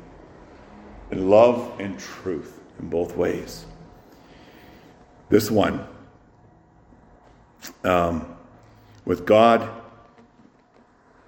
[1.12, 3.66] In love and truth in both ways.
[5.30, 5.86] This one,
[7.84, 8.36] um,
[9.06, 9.70] with God,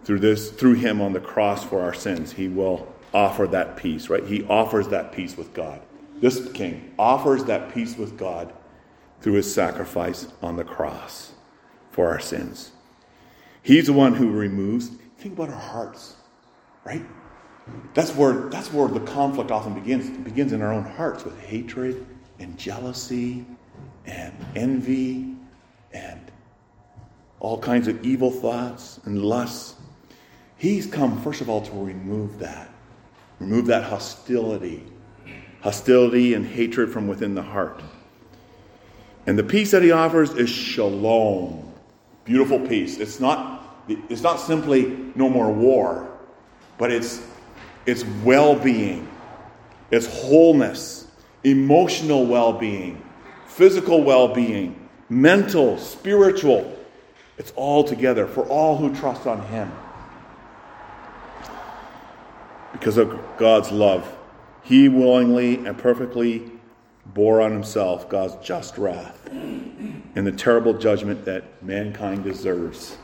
[0.03, 4.09] through this, through Him on the cross for our sins, He will offer that peace,
[4.09, 4.25] right?
[4.25, 5.81] He offers that peace with God.
[6.19, 8.53] This King offers that peace with God
[9.21, 11.31] through His sacrifice on the cross
[11.91, 12.71] for our sins.
[13.61, 16.15] He's the one who removes, think about our hearts,
[16.83, 17.05] right?
[17.93, 20.07] That's where, that's where the conflict often begins.
[20.09, 22.05] It begins in our own hearts with hatred
[22.39, 23.45] and jealousy
[24.05, 25.35] and envy
[25.93, 26.19] and
[27.39, 29.75] all kinds of evil thoughts and lusts.
[30.57, 32.69] He's come, first of all, to remove that,
[33.39, 34.83] remove that hostility,
[35.61, 37.81] hostility and hatred from within the heart.
[39.25, 41.73] And the peace that he offers is shalom,
[42.25, 42.97] beautiful peace.
[42.97, 46.09] It's not, it's not simply no more war,
[46.77, 47.21] but it's
[47.85, 49.07] it's well being,
[49.91, 51.07] it's wholeness,
[51.43, 53.03] emotional well being,
[53.45, 56.77] physical well being, mental, spiritual.
[57.37, 59.71] It's all together for all who trust on Him.
[62.71, 64.17] Because of God's love,
[64.63, 66.51] He willingly and perfectly
[67.05, 72.97] bore on Himself God's just wrath and the terrible judgment that mankind deserves.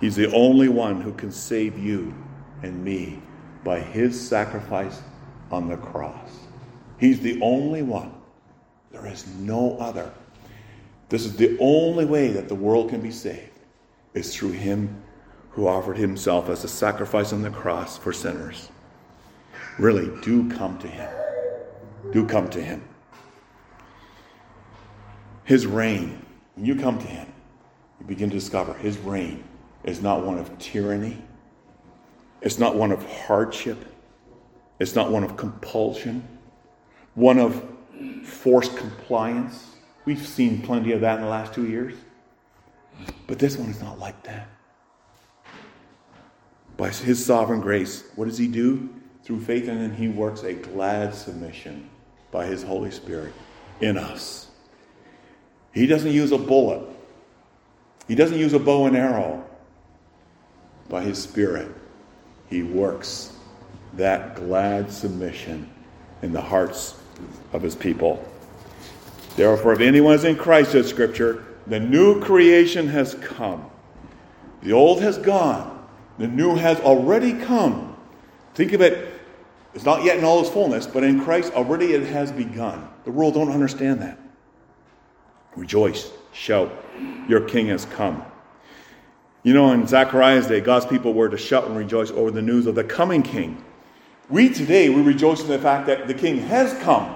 [0.00, 2.14] He's the only one who can save you
[2.62, 3.20] and me
[3.64, 5.02] by his sacrifice
[5.50, 6.30] on the cross.
[6.98, 8.12] He's the only one.
[8.90, 10.12] There is no other.
[11.08, 13.50] This is the only way that the world can be saved,
[14.14, 15.02] is through him
[15.50, 18.70] who offered himself as a sacrifice on the cross for sinners.
[19.78, 21.10] Really, do come to him.
[22.12, 22.82] Do come to him.
[25.44, 27.32] His reign, when you come to him,
[28.00, 29.44] you begin to discover his reign
[29.84, 31.22] is not one of tyranny,
[32.40, 33.78] it's not one of hardship,
[34.78, 36.26] it's not one of compulsion,
[37.14, 37.64] one of
[38.24, 39.66] forced compliance.
[40.04, 41.94] We've seen plenty of that in the last two years.
[43.26, 44.48] But this one is not like that.
[46.76, 48.88] By his sovereign grace, what does he do?
[49.24, 51.90] Through faith in him, he works a glad submission
[52.30, 53.34] by his Holy Spirit
[53.80, 54.50] in us.
[55.72, 56.82] He doesn't use a bullet,
[58.06, 59.44] he doesn't use a bow and arrow.
[60.88, 61.68] By his Spirit,
[62.50, 63.32] he works
[63.94, 65.68] that glad submission
[66.22, 67.00] in the hearts
[67.52, 68.24] of his people.
[69.36, 73.70] Therefore, if anyone is in Christ, says Scripture, the new creation has come.
[74.62, 75.86] The old has gone,
[76.18, 77.96] the new has already come.
[78.54, 79.14] Think of it,
[79.74, 82.88] it's not yet in all its fullness, but in Christ already it has begun.
[83.04, 84.18] The world don't understand that.
[85.54, 86.72] Rejoice, shout,
[87.28, 88.24] your king has come.
[89.42, 92.66] You know, in Zechariah's day, God's people were to shout and rejoice over the news
[92.66, 93.64] of the coming king.
[94.28, 97.14] We today, we rejoice in the fact that the king has come,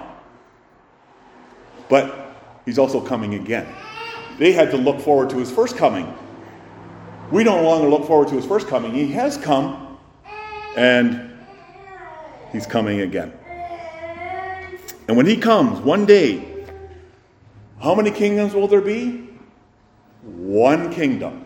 [1.89, 3.67] but he's also coming again.
[4.39, 6.11] They had to look forward to his first coming.
[7.31, 8.93] We don't longer look forward to his first coming.
[8.93, 9.99] He has come,
[10.75, 11.31] and
[12.51, 13.31] he's coming again.
[15.07, 16.65] And when he comes, one day,
[17.81, 19.29] how many kingdoms will there be?
[20.23, 21.45] One kingdom,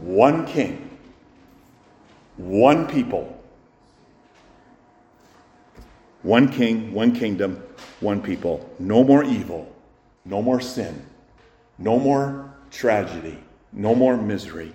[0.00, 0.98] one king,
[2.36, 3.38] one people
[6.22, 7.62] one king, one kingdom,
[8.00, 8.68] one people.
[8.78, 9.72] No more evil,
[10.24, 11.04] no more sin,
[11.78, 13.38] no more tragedy,
[13.72, 14.74] no more misery.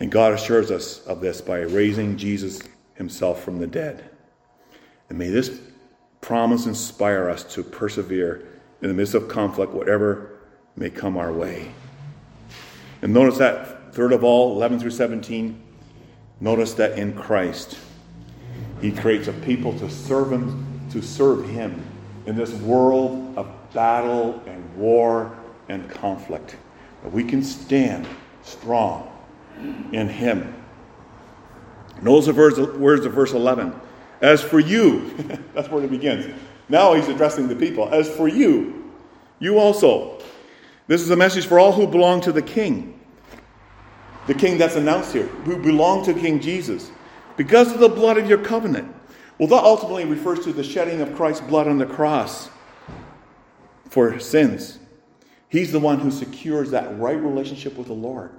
[0.00, 2.62] And God assures us of this by raising Jesus
[2.94, 4.08] himself from the dead.
[5.08, 5.60] And may this
[6.20, 8.46] promise inspire us to persevere
[8.80, 10.38] in the midst of conflict, whatever
[10.76, 11.72] may come our way.
[13.02, 15.60] And notice that, third of all, 11 through 17,
[16.40, 17.78] notice that in Christ,
[18.80, 21.84] he creates a people to serve him, to serve him
[22.26, 25.36] in this world of battle and war
[25.68, 26.56] and conflict.
[27.02, 28.06] But we can stand
[28.42, 29.10] strong
[29.92, 30.54] in him.
[32.02, 33.74] Notice the words of verse 11.
[34.20, 35.10] As for you,
[35.54, 36.34] that's where it begins.
[36.68, 37.88] Now he's addressing the people.
[37.88, 38.92] As for you,
[39.38, 40.20] you also.
[40.88, 42.98] This is a message for all who belong to the king.
[44.26, 46.90] The king that's announced here, who belong to King Jesus
[47.36, 48.94] because of the blood of your covenant.
[49.38, 52.48] Well, that ultimately refers to the shedding of Christ's blood on the cross
[53.90, 54.78] for sins.
[55.48, 58.32] He's the one who secures that right relationship with the Lord.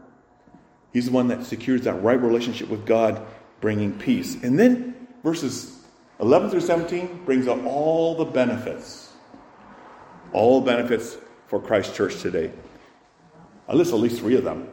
[0.91, 3.25] He's the one that secures that right relationship with God,
[3.61, 4.41] bringing peace.
[4.43, 5.83] And then verses
[6.19, 9.13] 11 through 17 brings out all the benefits.
[10.33, 11.17] All benefits
[11.49, 12.51] for Christ Church today.
[13.67, 14.69] I list at least three of them.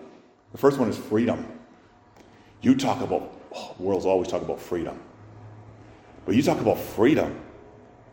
[0.52, 1.46] The first one is freedom.
[2.60, 5.00] You talk about oh, world's always talk about freedom.
[6.26, 7.40] But you talk about freedom.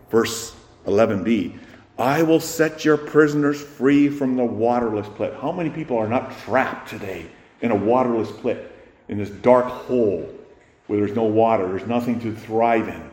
[0.09, 1.59] Verse 11b
[1.99, 5.35] I will set your prisoners free from the waterless pit.
[5.41, 7.27] How many people are not trapped today
[7.61, 8.71] in a waterless pit,
[9.09, 10.27] in this dark hole
[10.87, 13.11] where there's no water, there's nothing to thrive in?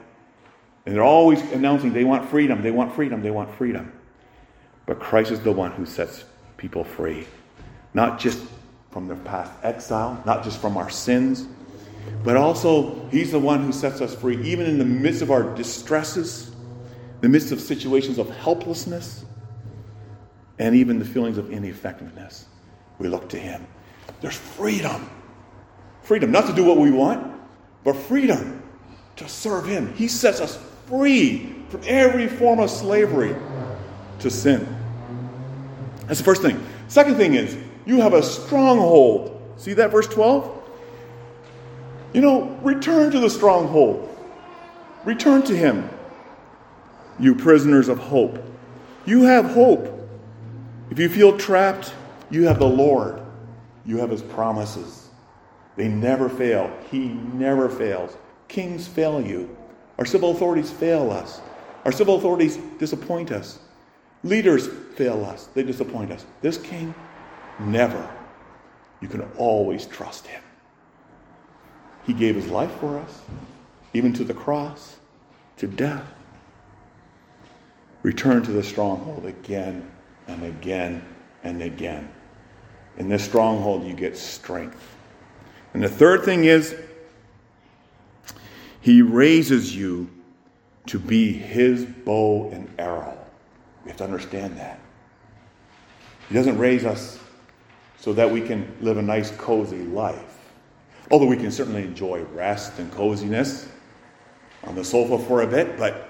[0.86, 3.92] And they're always announcing they want freedom, they want freedom, they want freedom.
[4.90, 6.24] But Christ is the one who sets
[6.56, 7.24] people free.
[7.94, 8.42] Not just
[8.90, 11.46] from their past exile, not just from our sins,
[12.24, 15.44] but also, He's the one who sets us free, even in the midst of our
[15.54, 16.50] distresses,
[17.20, 19.24] the midst of situations of helplessness,
[20.58, 22.46] and even the feelings of ineffectiveness.
[22.98, 23.64] We look to Him.
[24.20, 25.08] There's freedom.
[26.02, 27.32] Freedom, not to do what we want,
[27.84, 28.60] but freedom
[29.14, 29.94] to serve Him.
[29.94, 33.36] He sets us free from every form of slavery
[34.18, 34.78] to sin.
[36.10, 36.60] That's the first thing.
[36.88, 37.56] Second thing is,
[37.86, 39.40] you have a stronghold.
[39.56, 40.60] See that verse 12?
[42.12, 44.08] You know, return to the stronghold.
[45.04, 45.88] Return to him,
[47.20, 48.44] you prisoners of hope.
[49.06, 50.10] You have hope.
[50.90, 51.94] If you feel trapped,
[52.28, 53.22] you have the Lord.
[53.86, 55.10] You have his promises.
[55.76, 56.76] They never fail.
[56.90, 58.16] He never fails.
[58.48, 59.56] Kings fail you.
[59.96, 61.40] Our civil authorities fail us.
[61.84, 63.60] Our civil authorities disappoint us.
[64.22, 65.46] Leaders fail us.
[65.54, 66.26] They disappoint us.
[66.42, 66.94] This king,
[67.58, 68.08] never.
[69.00, 70.42] You can always trust him.
[72.06, 73.20] He gave his life for us,
[73.94, 74.96] even to the cross,
[75.58, 76.04] to death.
[78.02, 79.90] Return to the stronghold again
[80.26, 81.04] and again
[81.44, 82.10] and again.
[82.96, 84.96] In this stronghold, you get strength.
[85.72, 86.74] And the third thing is,
[88.80, 90.10] he raises you
[90.86, 93.19] to be his bow and arrow.
[93.84, 94.80] We have to understand that.
[96.28, 97.18] He doesn't raise us
[97.98, 100.38] so that we can live a nice, cozy life.
[101.10, 103.68] Although we can certainly enjoy rest and coziness
[104.64, 106.08] on the sofa for a bit, but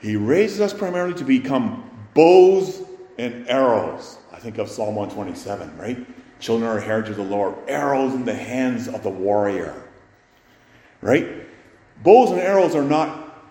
[0.00, 2.82] he raises us primarily to become bows
[3.18, 4.18] and arrows.
[4.32, 6.06] I think of Psalm 127, right?
[6.38, 9.82] Children are heritage of the Lord, arrows in the hands of the warrior.
[11.00, 11.46] Right?
[12.02, 13.42] Bows and arrows are not,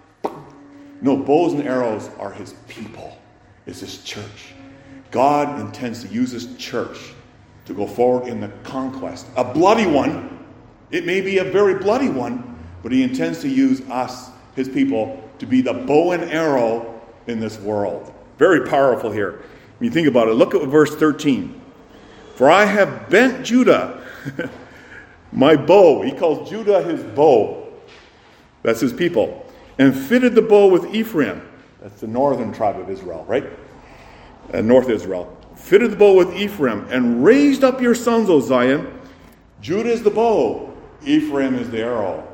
[1.01, 3.17] no, bows and arrows are his people,
[3.65, 4.53] it's his church.
[5.11, 7.13] God intends to use his church
[7.65, 9.27] to go forward in the conquest.
[9.35, 10.45] A bloody one,
[10.91, 15.21] it may be a very bloody one, but he intends to use us, his people,
[15.39, 18.13] to be the bow and arrow in this world.
[18.37, 19.43] Very powerful here.
[19.79, 21.61] When you think about it, look at verse 13.
[22.35, 24.05] For I have bent Judah,
[25.31, 26.01] my bow.
[26.01, 27.67] He calls Judah his bow.
[28.61, 29.45] That's his people.
[29.77, 31.41] And fitted the bow with Ephraim.
[31.85, 33.45] That's the northern tribe of Israel, right?
[34.51, 35.37] Uh, North Israel.
[35.55, 38.91] Fitted the bow with Ephraim and raised up your sons, O Zion.
[39.61, 42.27] Judah is the bow, Ephraim is the arrow.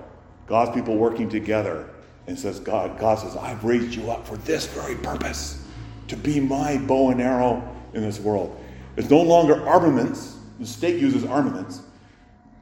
[0.48, 1.90] God's people working together.
[2.28, 5.62] And says, God, God says, I've raised you up for this very purpose
[6.08, 7.62] to be my bow and arrow
[7.94, 8.58] in this world.
[8.96, 10.38] It's no longer armaments.
[10.62, 11.82] The state uses armaments,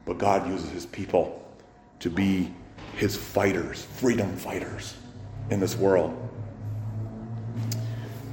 [0.06, 1.40] but God uses his people
[2.00, 2.52] to be
[2.96, 4.96] his fighters, freedom fighters
[5.50, 6.19] in this world.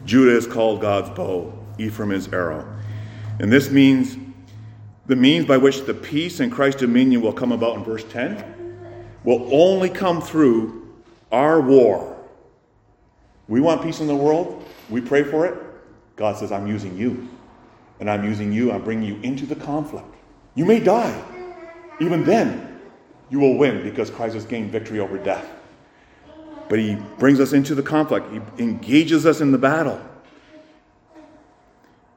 [0.08, 2.66] Judah is called God's bow, Ephraim is arrow.
[3.40, 4.18] And this means
[5.06, 8.56] the means by which the peace and Christ's dominion will come about in verse 10
[9.26, 10.94] will only come through
[11.32, 12.18] our war.
[13.50, 14.64] We want peace in the world.
[14.90, 15.62] We pray for it.
[16.16, 17.28] God says, I'm using you
[18.00, 20.08] and I'm using you, I'm bringing you into the conflict.
[20.56, 21.22] You may die.
[22.00, 22.80] Even then,
[23.30, 25.46] you will win because Christ has gained victory over death.
[26.70, 30.02] But he brings us into the conflict, he engages us in the battle.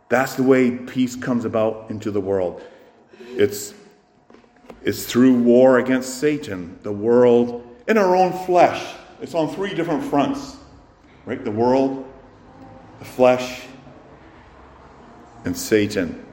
[0.09, 2.63] That's the way peace comes about into the world.
[3.37, 3.73] It's,
[4.83, 8.95] it's through war against Satan, the world, and our own flesh.
[9.21, 10.57] It's on three different fronts,
[11.27, 11.43] right?
[11.45, 12.05] The world,
[12.99, 13.63] the flesh,
[15.45, 16.27] and Satan.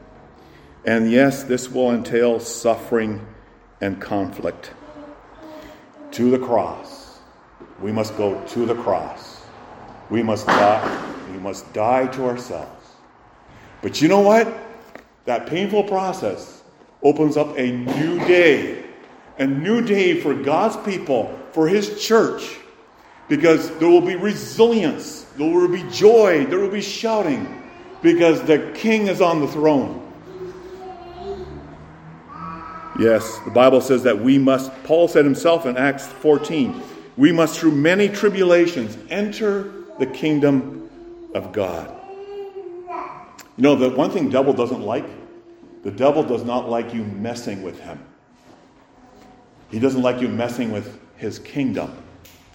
[0.84, 3.26] And yes, this will entail suffering
[3.80, 4.72] and conflict.
[6.14, 6.97] To the cross.
[7.82, 9.42] We must go to the cross.
[10.10, 11.14] We must die.
[11.32, 12.86] We must die to ourselves.
[13.82, 14.52] But you know what?
[15.26, 16.64] That painful process
[17.04, 18.86] opens up a new day.
[19.40, 22.58] A new day for God's people, for His church.
[23.28, 27.62] Because there will be resilience, there will be joy, there will be shouting,
[28.02, 30.04] because the king is on the throne.
[32.98, 36.82] Yes, the Bible says that we must, Paul said himself in Acts 14,
[37.18, 40.90] we must through many tribulations enter the kingdom
[41.34, 41.94] of God.
[43.58, 45.06] You know, the one thing devil doesn't like,
[45.84, 48.00] the devil does not like you messing with him.
[49.72, 51.98] He doesn't like you messing with his kingdom.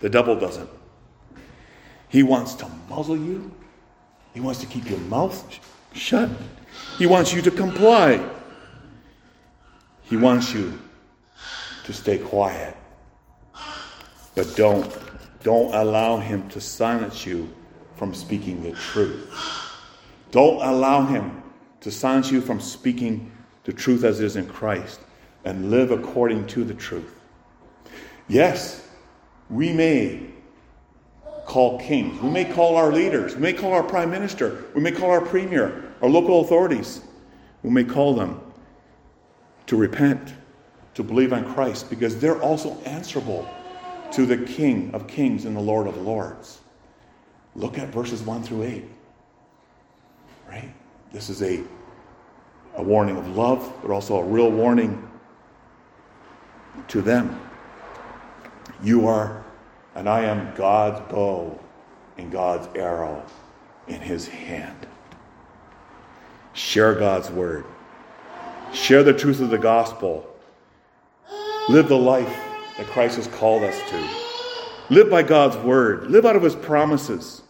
[0.00, 0.70] The devil doesn't.
[2.08, 3.50] He wants to muzzle you.
[4.34, 5.60] He wants to keep your mouth
[5.92, 6.30] shut.
[6.98, 8.24] He wants you to comply.
[10.04, 10.78] He wants you
[11.84, 12.76] to stay quiet.
[14.34, 14.90] But don't
[15.42, 17.52] don't allow him to silence you
[17.96, 19.28] from speaking the truth.
[20.30, 21.42] Don't allow him
[21.80, 23.30] to silence you from speaking
[23.64, 25.00] the truth as is in Christ
[25.44, 27.20] and live according to the truth.
[28.28, 28.88] Yes,
[29.50, 30.30] we may
[31.44, 32.20] call kings.
[32.22, 33.34] We may call our leaders.
[33.34, 34.64] We may call our prime minister.
[34.74, 37.02] We may call our premier, our local authorities.
[37.62, 38.40] We may call them
[39.66, 40.32] to repent,
[40.94, 43.48] to believe on Christ, because they're also answerable
[44.12, 46.60] to the King of kings and the Lord of lords.
[47.54, 48.84] Look at verses 1 through 8.
[50.48, 50.72] Right?
[51.12, 51.62] This is a,
[52.76, 55.08] a warning of love, but also a real warning
[56.88, 57.40] to them.
[58.82, 59.42] You are
[59.94, 61.58] and I am God's bow
[62.16, 63.24] and God's arrow
[63.88, 64.86] in his hand.
[66.54, 67.64] Share God's word.
[68.72, 70.26] Share the truth of the gospel.
[71.68, 74.08] Live the life that Christ has called us to.
[74.94, 76.10] Live by God's word.
[76.10, 77.42] Live out of his promises.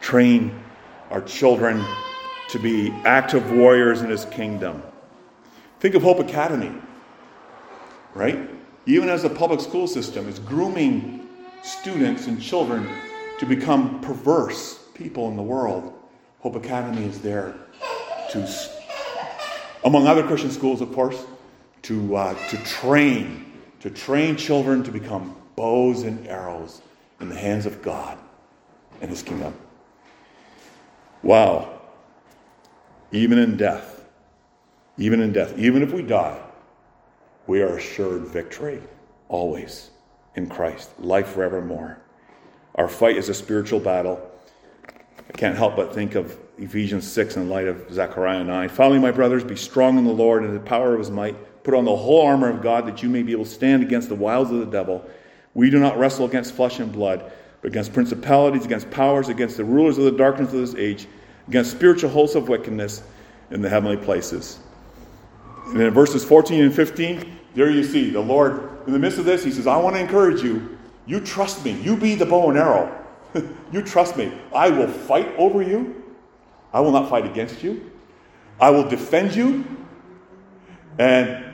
[0.00, 0.62] Train
[1.10, 1.84] our children
[2.50, 4.82] to be active warriors in his kingdom.
[5.80, 6.72] Think of Hope Academy,
[8.14, 8.50] right?
[8.86, 11.26] even as a public school system is grooming
[11.62, 12.88] students and children
[13.38, 15.92] to become perverse people in the world,
[16.40, 17.54] Hope Academy is there
[18.30, 18.48] to
[19.84, 21.24] among other Christian schools, of course,
[21.82, 23.52] to, uh, to train,
[23.84, 26.80] to train children to become bows and arrows
[27.20, 28.16] in the hands of God
[29.02, 29.54] and His kingdom.
[31.22, 31.82] Wow.
[33.12, 34.02] Even in death,
[34.96, 36.40] even in death, even if we die,
[37.46, 38.80] we are assured victory
[39.28, 39.90] always
[40.34, 41.98] in Christ, life forevermore.
[42.76, 44.18] Our fight is a spiritual battle.
[45.28, 48.70] I can't help but think of Ephesians 6 in light of Zechariah 9.
[48.70, 51.36] Finally, my brothers, be strong in the Lord and the power of his might.
[51.64, 54.08] Put on the whole armor of God that you may be able to stand against
[54.08, 55.04] the wiles of the devil.
[55.54, 59.64] We do not wrestle against flesh and blood, but against principalities, against powers, against the
[59.64, 61.08] rulers of the darkness of this age,
[61.48, 63.02] against spiritual hosts of wickedness
[63.50, 64.58] in the heavenly places.
[65.66, 69.24] And in verses 14 and 15, there you see the Lord, in the midst of
[69.24, 70.76] this, he says, I want to encourage you.
[71.06, 71.72] You trust me.
[71.80, 73.04] You be the bow and arrow.
[73.72, 74.32] you trust me.
[74.54, 76.02] I will fight over you.
[76.72, 77.90] I will not fight against you.
[78.60, 79.64] I will defend you.
[80.98, 81.53] And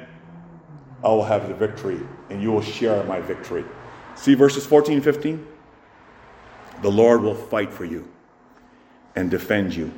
[1.02, 2.00] I will have the victory.
[2.28, 3.64] And you will share my victory.
[4.14, 5.46] See verses 14 and 15?
[6.82, 8.08] The Lord will fight for you
[9.16, 9.92] and defend you.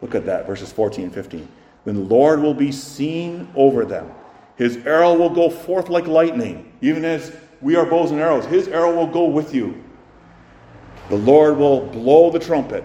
[0.00, 1.48] Look at that, verses 14 and 15.
[1.84, 4.12] Then the Lord will be seen over them.
[4.56, 8.44] His arrow will go forth like lightning, even as we are bows and arrows.
[8.46, 9.82] His arrow will go with you.
[11.08, 12.84] The Lord will blow the trumpet.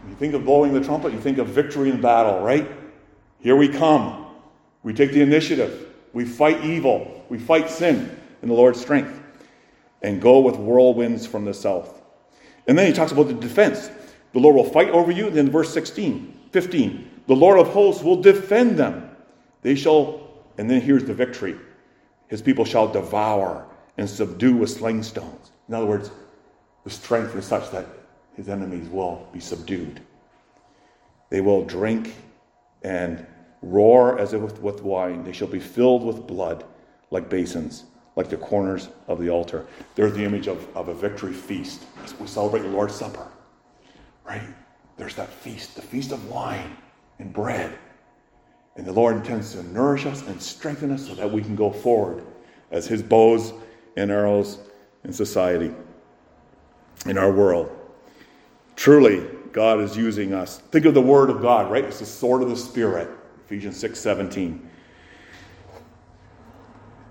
[0.00, 2.70] When you think of blowing the trumpet, you think of victory in battle, right?
[3.40, 4.26] Here we come.
[4.82, 5.89] We take the initiative.
[6.12, 7.24] We fight evil.
[7.28, 9.20] We fight sin in the Lord's strength
[10.02, 12.02] and go with whirlwinds from the south.
[12.66, 13.90] And then he talks about the defense.
[14.32, 15.30] The Lord will fight over you.
[15.30, 17.22] Then verse 16, 15.
[17.26, 19.10] The Lord of hosts will defend them.
[19.62, 21.56] They shall, and then here's the victory.
[22.28, 23.66] His people shall devour
[23.98, 25.52] and subdue with sling stones.
[25.68, 26.10] In other words,
[26.84, 27.86] the strength is such that
[28.34, 30.00] his enemies will be subdued.
[31.28, 32.14] They will drink
[32.82, 33.26] and
[33.62, 35.24] roar as if with, wine.
[35.24, 36.64] They shall be filled with blood
[37.10, 37.84] like basins,
[38.16, 39.66] like the corners of the altar.
[39.94, 41.84] There's the image of, of a victory feast.
[42.18, 43.28] We celebrate the Lord's Supper,
[44.24, 44.42] right?
[44.96, 46.76] There's that feast, the feast of wine
[47.18, 47.76] and bread.
[48.76, 51.70] And the Lord intends to nourish us and strengthen us so that we can go
[51.70, 52.24] forward
[52.70, 53.52] as his bows
[53.96, 54.58] and arrows
[55.04, 55.74] in society,
[57.06, 57.70] in our world.
[58.76, 60.58] Truly, God is using us.
[60.70, 61.84] Think of the word of God, right?
[61.84, 63.10] It's the sword of the Spirit.
[63.50, 64.70] Ephesians 6 17.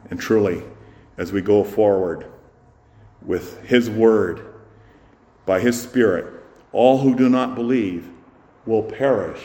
[0.09, 0.63] And truly,
[1.17, 2.27] as we go forward
[3.21, 4.45] with His word,
[5.45, 8.07] by His Spirit, all who do not believe
[8.65, 9.41] will perish.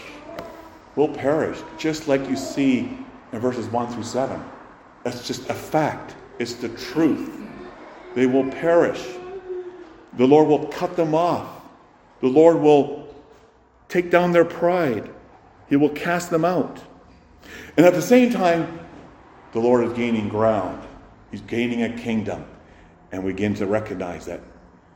[0.95, 2.97] Will perish, just like you see
[3.33, 4.41] in verses 1 through 7.
[5.03, 7.29] That's just a fact, it's the truth.
[8.15, 9.05] They will perish.
[10.13, 11.61] The Lord will cut them off.
[12.21, 13.13] The Lord will
[13.89, 15.11] take down their pride.
[15.69, 16.81] He will cast them out.
[17.77, 18.81] And at the same time,
[19.53, 20.87] the Lord is gaining ground.
[21.31, 22.45] He's gaining a kingdom.
[23.13, 24.41] And we begin to recognize that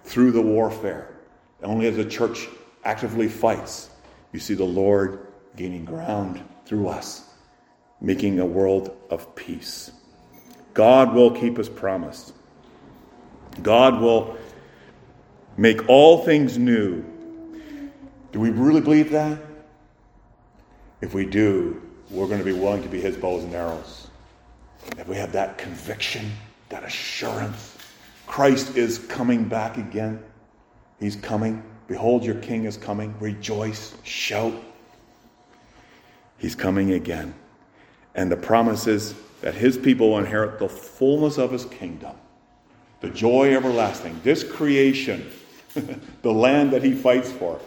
[0.04, 1.14] through the warfare,
[1.62, 2.48] only as the church
[2.84, 3.90] actively fights,
[4.32, 7.24] you see the Lord gaining ground through us,
[8.00, 9.90] making a world of peace.
[10.74, 12.32] God will keep his promise.
[13.62, 14.36] God will
[15.56, 17.04] make all things new.
[18.30, 19.40] Do we really believe that?
[21.00, 21.80] If we do,
[22.10, 24.08] we're going to be willing to be his bows and arrows.
[24.96, 26.30] If we have that conviction,
[26.70, 27.76] that assurance,
[28.26, 30.22] Christ is coming back again.
[30.98, 31.62] He's coming.
[31.86, 33.14] Behold, your king is coming.
[33.20, 34.54] Rejoice, shout.
[36.36, 37.34] He's coming again.
[38.14, 42.16] And the promise is that his people will inherit the fullness of his kingdom,
[43.00, 44.20] the joy everlasting.
[44.24, 45.30] This creation,
[46.22, 47.60] the land that he fights for,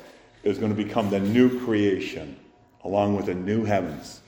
[0.43, 2.37] is going to become the new creation
[2.83, 4.21] along with the new heavens,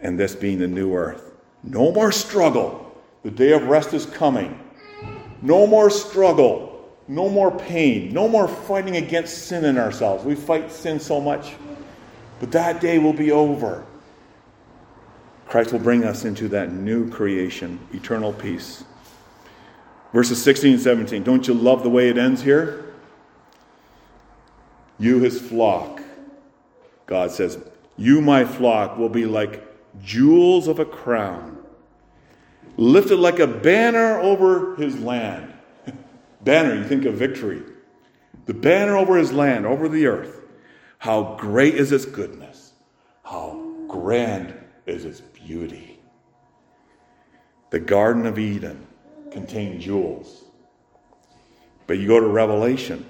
[0.00, 1.32] and this being the new earth.
[1.62, 2.84] No more struggle.
[3.22, 4.58] The day of rest is coming.
[5.42, 6.88] No more struggle.
[7.08, 8.12] No more pain.
[8.12, 10.24] No more fighting against sin in ourselves.
[10.24, 11.54] We fight sin so much.
[12.40, 13.84] But that day will be over.
[15.46, 18.84] Christ will bring us into that new creation, eternal peace.
[20.12, 21.22] Verses 16 and 17.
[21.22, 22.84] Don't you love the way it ends here?
[24.98, 26.02] You, his flock,
[27.08, 27.58] God says,
[27.96, 29.64] You, my flock, will be like
[30.00, 31.58] jewels of a crown,
[32.76, 35.52] lifted like a banner over his land.
[36.42, 37.62] banner, you think of victory.
[38.44, 40.42] The banner over his land, over the earth.
[40.98, 42.72] How great is its goodness!
[43.24, 44.54] How grand
[44.86, 45.98] is its beauty.
[47.70, 48.86] The Garden of Eden
[49.30, 50.44] contained jewels.
[51.86, 53.06] But you go to Revelation,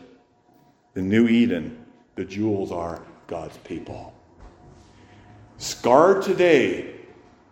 [0.94, 1.84] the new Eden,
[2.14, 4.12] the jewels are God's people.
[5.58, 6.94] Scarred today,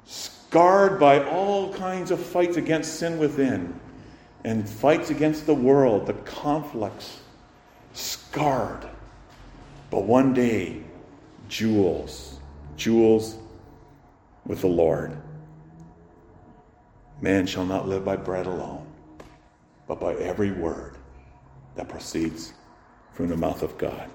[0.04, 3.78] scarred by all kinds of fights against sin within
[4.42, 7.20] and fights against the world, the conflicts,
[7.92, 8.88] scarred.
[9.90, 10.82] But one day,
[11.48, 12.38] jewels,
[12.76, 13.36] jewels
[14.46, 15.16] with the Lord.
[17.20, 18.86] Man shall not live by bread alone,
[19.86, 20.96] but by every word
[21.74, 22.52] that proceeds
[23.12, 24.08] from the mouth of God.